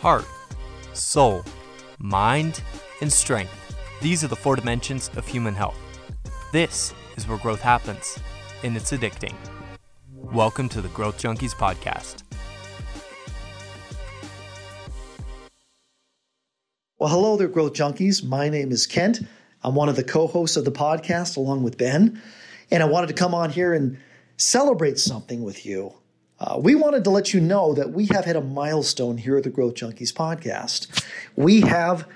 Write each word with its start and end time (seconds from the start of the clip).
heart, 0.00 0.24
soul, 0.92 1.44
mind, 1.98 2.62
and 3.00 3.12
strength. 3.12 3.52
These 4.00 4.22
are 4.22 4.28
the 4.28 4.36
four 4.36 4.54
dimensions 4.54 5.10
of 5.16 5.26
human 5.26 5.54
health. 5.54 5.78
This 6.52 6.94
is 7.16 7.26
where 7.26 7.38
growth 7.38 7.60
happens, 7.60 8.18
and 8.62 8.76
it's 8.76 8.92
addicting. 8.92 9.34
Welcome 10.14 10.68
to 10.70 10.80
the 10.80 10.88
Growth 10.88 11.20
Junkies 11.20 11.52
Podcast. 11.52 12.22
Well, 16.98 17.10
hello 17.10 17.36
there, 17.36 17.48
Growth 17.48 17.72
Junkies. 17.72 18.24
My 18.24 18.48
name 18.48 18.70
is 18.70 18.86
Kent. 18.86 19.20
I'm 19.64 19.74
one 19.74 19.88
of 19.88 19.96
the 19.96 20.04
co 20.04 20.26
hosts 20.28 20.56
of 20.56 20.64
the 20.64 20.72
podcast 20.72 21.36
along 21.36 21.64
with 21.64 21.76
Ben. 21.76 22.22
And 22.70 22.82
I 22.82 22.86
wanted 22.86 23.08
to 23.08 23.14
come 23.14 23.34
on 23.34 23.50
here 23.50 23.72
and 23.72 23.98
celebrate 24.36 24.98
something 24.98 25.42
with 25.42 25.66
you. 25.66 25.94
Uh, 26.40 26.56
we 26.60 26.74
wanted 26.74 27.02
to 27.02 27.10
let 27.10 27.34
you 27.34 27.40
know 27.40 27.74
that 27.74 27.90
we 27.90 28.06
have 28.06 28.24
hit 28.24 28.36
a 28.36 28.40
milestone 28.40 29.18
here 29.18 29.36
at 29.36 29.42
the 29.42 29.50
Growth 29.50 29.74
Junkies 29.74 30.12
podcast. 30.12 31.04
We 31.34 31.62
have 31.62 32.06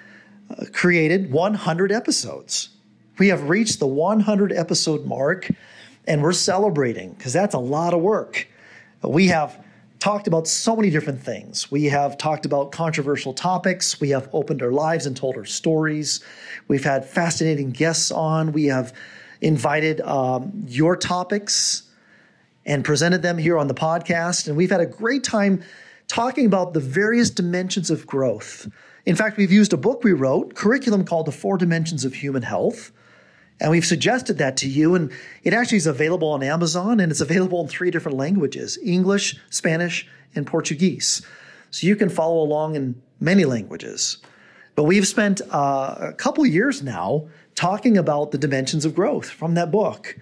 uh, 0.48 0.64
created 0.72 1.32
100 1.32 1.90
episodes. 1.90 2.68
We 3.18 3.28
have 3.28 3.48
reached 3.48 3.80
the 3.80 3.86
100 3.86 4.52
episode 4.52 5.04
mark 5.06 5.50
and 6.06 6.22
we're 6.22 6.32
celebrating 6.32 7.12
because 7.14 7.32
that's 7.32 7.54
a 7.54 7.58
lot 7.58 7.94
of 7.94 8.00
work. 8.00 8.46
We 9.02 9.28
have 9.28 9.64
talked 9.98 10.28
about 10.28 10.46
so 10.46 10.76
many 10.76 10.90
different 10.90 11.20
things. 11.20 11.70
We 11.70 11.84
have 11.86 12.16
talked 12.16 12.46
about 12.46 12.72
controversial 12.72 13.32
topics. 13.32 14.00
We 14.00 14.10
have 14.10 14.28
opened 14.32 14.62
our 14.62 14.72
lives 14.72 15.06
and 15.06 15.16
told 15.16 15.36
our 15.36 15.44
stories. 15.44 16.24
We've 16.68 16.84
had 16.84 17.04
fascinating 17.04 17.70
guests 17.70 18.10
on. 18.10 18.52
We 18.52 18.66
have 18.66 18.92
invited 19.40 20.00
um, 20.00 20.64
your 20.66 20.96
topics 20.96 21.84
and 22.64 22.84
presented 22.84 23.22
them 23.22 23.38
here 23.38 23.58
on 23.58 23.68
the 23.68 23.74
podcast. 23.74 24.48
And 24.48 24.56
we've 24.56 24.70
had 24.70 24.80
a 24.80 24.86
great 24.86 25.24
time 25.24 25.62
talking 26.08 26.46
about 26.46 26.74
the 26.74 26.80
various 26.80 27.30
dimensions 27.30 27.90
of 27.90 28.06
growth. 28.06 28.68
In 29.04 29.16
fact, 29.16 29.36
we've 29.36 29.52
used 29.52 29.72
a 29.72 29.76
book 29.76 30.04
we 30.04 30.12
wrote, 30.12 30.54
curriculum 30.54 31.04
called 31.04 31.26
The 31.26 31.32
Four 31.32 31.58
Dimensions 31.58 32.04
of 32.04 32.14
Human 32.14 32.42
Health. 32.42 32.92
And 33.60 33.70
we've 33.70 33.84
suggested 33.84 34.38
that 34.38 34.56
to 34.58 34.68
you. 34.68 34.94
And 34.94 35.12
it 35.42 35.54
actually 35.54 35.78
is 35.78 35.86
available 35.86 36.28
on 36.28 36.42
Amazon 36.42 37.00
and 37.00 37.10
it's 37.10 37.20
available 37.20 37.60
in 37.62 37.68
three 37.68 37.90
different 37.90 38.18
languages 38.18 38.78
English, 38.84 39.36
Spanish, 39.50 40.06
and 40.34 40.46
Portuguese. 40.46 41.22
So 41.70 41.86
you 41.86 41.96
can 41.96 42.08
follow 42.08 42.42
along 42.42 42.76
in 42.76 43.00
many 43.20 43.44
languages. 43.44 44.18
But 44.74 44.84
we've 44.84 45.06
spent 45.06 45.40
uh, 45.50 45.96
a 46.00 46.12
couple 46.12 46.44
years 46.46 46.82
now 46.82 47.28
talking 47.54 47.96
about 47.98 48.30
the 48.30 48.38
dimensions 48.38 48.84
of 48.84 48.94
growth 48.94 49.28
from 49.28 49.54
that 49.54 49.70
book 49.70 50.16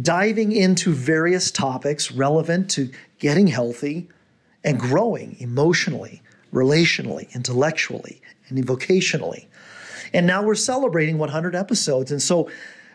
diving 0.00 0.52
into 0.52 0.92
various 0.92 1.50
topics 1.50 2.10
relevant 2.10 2.70
to 2.70 2.90
getting 3.18 3.46
healthy 3.46 4.08
and 4.64 4.78
growing 4.78 5.36
emotionally, 5.38 6.22
relationally, 6.52 7.32
intellectually, 7.34 8.20
and 8.48 8.66
vocationally. 8.66 9.46
And 10.12 10.26
now 10.26 10.42
we're 10.42 10.54
celebrating 10.54 11.18
100 11.18 11.54
episodes. 11.54 12.10
And 12.10 12.22
so 12.22 12.50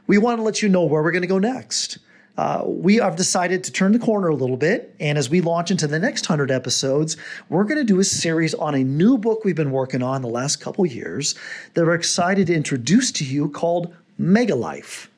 we 0.07 0.17
want 0.17 0.39
to 0.39 0.43
let 0.43 0.61
you 0.61 0.69
know 0.69 0.83
where 0.83 1.03
we're 1.03 1.11
going 1.11 1.21
to 1.21 1.27
go 1.27 1.39
next. 1.39 1.99
Uh, 2.37 2.63
we 2.65 2.95
have 2.95 3.17
decided 3.17 3.63
to 3.65 3.71
turn 3.71 3.91
the 3.91 3.99
corner 3.99 4.29
a 4.29 4.35
little 4.35 4.55
bit. 4.55 4.95
And 4.99 5.17
as 5.17 5.29
we 5.29 5.41
launch 5.41 5.71
into 5.71 5.87
the 5.87 5.99
next 5.99 6.29
100 6.29 6.51
episodes, 6.51 7.17
we're 7.49 7.65
going 7.65 7.77
to 7.77 7.83
do 7.83 7.99
a 7.99 8.03
series 8.03 8.53
on 8.53 8.75
a 8.75 8.83
new 8.83 9.17
book 9.17 9.43
we've 9.43 9.55
been 9.55 9.71
working 9.71 10.01
on 10.01 10.21
the 10.21 10.29
last 10.29 10.57
couple 10.57 10.85
years 10.85 11.35
that 11.73 11.85
we're 11.85 11.95
excited 11.95 12.47
to 12.47 12.55
introduce 12.55 13.11
to 13.13 13.25
you 13.25 13.49
called 13.49 13.93
Mega 14.17 14.55
Life 14.55 15.09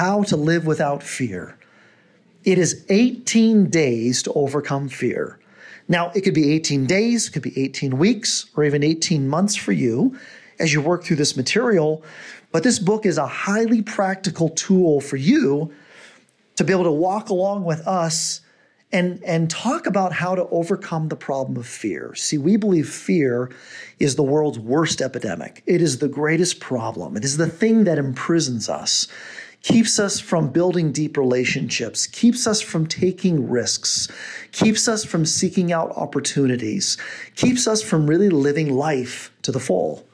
how 0.00 0.22
to 0.22 0.34
Live 0.34 0.64
Without 0.64 1.02
Fear. 1.02 1.58
It 2.42 2.56
is 2.56 2.86
18 2.88 3.68
days 3.68 4.22
to 4.22 4.32
overcome 4.32 4.88
fear. 4.88 5.38
Now, 5.88 6.10
it 6.14 6.22
could 6.22 6.32
be 6.32 6.54
18 6.54 6.86
days, 6.86 7.28
it 7.28 7.32
could 7.32 7.42
be 7.42 7.60
18 7.60 7.98
weeks, 7.98 8.46
or 8.56 8.64
even 8.64 8.82
18 8.82 9.28
months 9.28 9.56
for 9.56 9.72
you 9.72 10.18
as 10.58 10.72
you 10.72 10.80
work 10.80 11.04
through 11.04 11.16
this 11.16 11.36
material. 11.36 12.02
But 12.50 12.62
this 12.62 12.78
book 12.78 13.04
is 13.04 13.18
a 13.18 13.26
highly 13.26 13.82
practical 13.82 14.48
tool 14.48 15.02
for 15.02 15.18
you 15.18 15.70
to 16.56 16.64
be 16.64 16.72
able 16.72 16.84
to 16.84 16.90
walk 16.90 17.28
along 17.28 17.64
with 17.64 17.86
us 17.86 18.40
and, 18.92 19.22
and 19.22 19.50
talk 19.50 19.86
about 19.86 20.14
how 20.14 20.34
to 20.34 20.48
overcome 20.48 21.08
the 21.08 21.16
problem 21.16 21.58
of 21.58 21.66
fear. 21.66 22.14
See, 22.14 22.38
we 22.38 22.56
believe 22.56 22.88
fear 22.88 23.50
is 23.98 24.16
the 24.16 24.22
world's 24.22 24.58
worst 24.58 25.02
epidemic. 25.02 25.62
It 25.66 25.82
is 25.82 25.98
the 25.98 26.08
greatest 26.08 26.58
problem. 26.58 27.18
It 27.18 27.24
is 27.24 27.36
the 27.36 27.46
thing 27.50 27.84
that 27.84 27.98
imprisons 27.98 28.70
us 28.70 29.06
keeps 29.62 29.98
us 29.98 30.18
from 30.20 30.48
building 30.48 30.92
deep 30.92 31.16
relationships, 31.16 32.06
keeps 32.06 32.46
us 32.46 32.60
from 32.60 32.86
taking 32.86 33.48
risks, 33.48 34.08
keeps 34.52 34.88
us 34.88 35.04
from 35.04 35.26
seeking 35.26 35.72
out 35.72 35.90
opportunities, 35.92 36.96
keeps 37.36 37.66
us 37.66 37.82
from 37.82 38.06
really 38.06 38.30
living 38.30 38.72
life 38.74 39.32
to 39.42 39.52
the 39.52 39.60
full. 39.60 40.06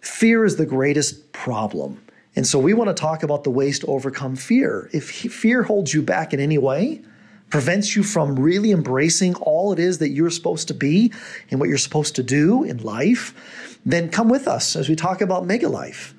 Fear 0.00 0.44
is 0.44 0.56
the 0.56 0.66
greatest 0.66 1.32
problem. 1.32 2.02
And 2.34 2.46
so 2.46 2.58
we 2.58 2.74
want 2.74 2.88
to 2.88 2.94
talk 2.94 3.22
about 3.22 3.44
the 3.44 3.50
ways 3.50 3.78
to 3.80 3.86
overcome 3.86 4.36
fear. 4.36 4.88
If 4.92 5.10
fear 5.10 5.62
holds 5.62 5.92
you 5.92 6.02
back 6.02 6.32
in 6.32 6.40
any 6.40 6.58
way, 6.58 7.02
prevents 7.50 7.94
you 7.94 8.02
from 8.02 8.38
really 8.38 8.72
embracing 8.72 9.34
all 9.36 9.72
it 9.72 9.78
is 9.78 9.98
that 9.98 10.08
you're 10.08 10.30
supposed 10.30 10.68
to 10.68 10.74
be 10.74 11.12
and 11.50 11.60
what 11.60 11.68
you're 11.68 11.76
supposed 11.76 12.16
to 12.16 12.22
do 12.22 12.64
in 12.64 12.78
life, 12.78 13.78
then 13.84 14.08
come 14.08 14.28
with 14.30 14.48
us 14.48 14.74
as 14.74 14.88
we 14.88 14.96
talk 14.96 15.20
about 15.20 15.44
Mega 15.44 15.68
Life. 15.68 16.14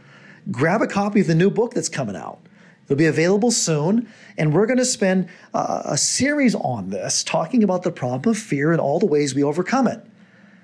Grab 0.51 0.81
a 0.81 0.87
copy 0.87 1.21
of 1.21 1.27
the 1.27 1.33
new 1.33 1.49
book 1.49 1.73
that's 1.73 1.89
coming 1.89 2.15
out. 2.15 2.39
It'll 2.85 2.97
be 2.97 3.05
available 3.05 3.51
soon, 3.51 4.09
and 4.37 4.53
we're 4.53 4.65
going 4.65 4.77
to 4.77 4.85
spend 4.85 5.29
uh, 5.53 5.83
a 5.85 5.97
series 5.97 6.55
on 6.55 6.89
this, 6.89 7.23
talking 7.23 7.63
about 7.63 7.83
the 7.83 7.91
problem 7.91 8.31
of 8.31 8.37
fear 8.37 8.71
and 8.71 8.81
all 8.81 8.99
the 8.99 9.05
ways 9.05 9.33
we 9.33 9.43
overcome 9.43 9.87
it. 9.87 10.05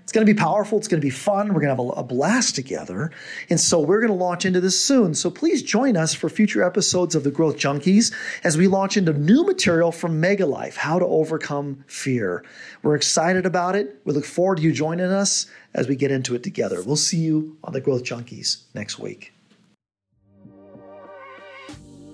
It's 0.10 0.12
going 0.16 0.26
to 0.26 0.34
be 0.34 0.40
powerful. 0.40 0.80
It's 0.80 0.88
going 0.88 1.00
to 1.00 1.06
be 1.06 1.12
fun. 1.12 1.50
We're 1.50 1.62
going 1.62 1.78
to 1.78 1.84
have 1.84 1.98
a, 1.98 2.00
a 2.00 2.04
blast 2.04 2.56
together. 2.56 3.12
And 3.52 3.60
so 3.60 3.80
we're 3.80 4.00
going 4.00 4.12
to 4.12 4.18
launch 4.18 4.44
into 4.44 4.60
this 4.60 4.84
soon. 4.84 5.14
So 5.14 5.30
please 5.30 5.62
join 5.62 5.96
us 5.96 6.16
for 6.16 6.30
future 6.30 6.64
episodes 6.64 7.14
of 7.14 7.24
the 7.24 7.30
Growth 7.30 7.58
Junkies 7.58 8.12
as 8.44 8.58
we 8.58 8.66
launch 8.66 8.98
into 8.98 9.14
new 9.14 9.44
material 9.44 9.92
from 9.92 10.20
Mega 10.20 10.48
Life, 10.48 10.78
how 10.78 10.98
to 10.98 11.06
overcome 11.06 11.84
fear. 11.86 12.44
We're 12.82 12.96
excited 12.96 13.46
about 13.46 13.76
it. 13.76 14.02
We 14.04 14.14
look 14.14 14.26
forward 14.26 14.58
to 14.58 14.64
you 14.64 14.72
joining 14.72 15.12
us 15.12 15.46
as 15.76 15.88
we 15.88 15.96
get 15.96 16.10
into 16.10 16.34
it 16.34 16.42
together. 16.42 16.82
We'll 16.82 16.96
see 16.96 17.20
you 17.20 17.58
on 17.64 17.74
the 17.74 17.80
Growth 17.80 18.04
Junkies 18.04 18.64
next 18.74 18.98
week. 18.98 19.39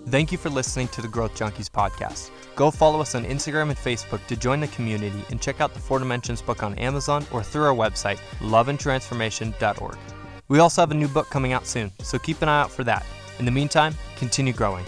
Thank 0.08 0.32
you 0.32 0.38
for 0.38 0.52
listening 0.52 0.88
to 0.90 1.02
the 1.02 1.08
Growth 1.08 1.34
Junkies 1.34 1.68
podcast. 1.68 2.30
Go 2.56 2.70
follow 2.70 3.02
us 3.02 3.16
on 3.16 3.26
Instagram 3.26 3.70
and 3.70 3.78
Facebook 3.78 4.24
to 4.28 4.36
join 4.36 4.60
the 4.60 4.68
community 4.68 5.26
and 5.32 5.42
check 5.42 5.62
out 5.62 5.74
the 5.74 5.80
Four 5.80 5.98
Dimensions 5.98 6.44
book 6.44 6.62
on 6.62 6.78
Amazon 6.78 7.26
or 7.32 7.42
through 7.42 7.64
our 7.64 7.74
website, 7.74 8.20
loveandtransformation.org. 8.40 9.98
We 10.48 10.60
also 10.60 10.84
have 10.84 10.92
a 10.92 10.96
new 10.96 11.08
book 11.08 11.32
coming 11.32 11.54
out 11.54 11.66
soon, 11.66 11.92
so 12.04 12.20
keep 12.20 12.44
an 12.44 12.50
eye 12.50 12.62
out 12.62 12.70
for 12.70 12.84
that. 12.84 13.04
In 13.40 13.46
the 13.46 13.52
meantime, 13.52 13.96
continue 14.16 14.54
growing. 14.54 14.86